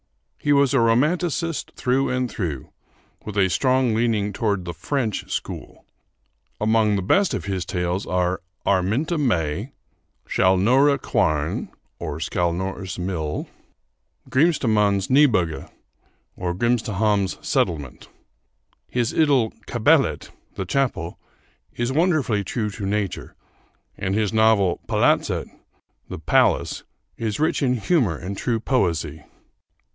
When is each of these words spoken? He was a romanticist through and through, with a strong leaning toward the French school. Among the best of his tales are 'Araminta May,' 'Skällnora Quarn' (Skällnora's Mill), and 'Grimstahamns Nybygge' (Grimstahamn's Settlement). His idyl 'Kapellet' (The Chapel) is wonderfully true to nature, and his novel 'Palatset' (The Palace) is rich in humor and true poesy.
He 0.39 0.51
was 0.51 0.73
a 0.73 0.79
romanticist 0.79 1.73
through 1.75 2.09
and 2.09 2.27
through, 2.27 2.71
with 3.23 3.37
a 3.37 3.51
strong 3.51 3.93
leaning 3.93 4.33
toward 4.33 4.65
the 4.65 4.73
French 4.73 5.31
school. 5.31 5.85
Among 6.59 6.95
the 6.95 7.03
best 7.03 7.35
of 7.35 7.45
his 7.45 7.63
tales 7.63 8.07
are 8.07 8.41
'Araminta 8.65 9.19
May,' 9.19 9.73
'Skällnora 10.27 10.99
Quarn' 10.99 11.69
(Skällnora's 12.01 12.97
Mill), 12.97 13.47
and 14.25 14.33
'Grimstahamns 14.33 15.11
Nybygge' 15.11 15.69
(Grimstahamn's 16.39 17.37
Settlement). 17.47 18.07
His 18.89 19.13
idyl 19.13 19.51
'Kapellet' 19.67 20.31
(The 20.55 20.65
Chapel) 20.65 21.19
is 21.75 21.91
wonderfully 21.93 22.43
true 22.43 22.71
to 22.71 22.87
nature, 22.87 23.35
and 23.95 24.15
his 24.15 24.33
novel 24.33 24.81
'Palatset' 24.87 25.55
(The 26.09 26.17
Palace) 26.19 26.83
is 27.17 27.39
rich 27.39 27.61
in 27.61 27.75
humor 27.75 28.17
and 28.17 28.35
true 28.35 28.59
poesy. 28.59 29.23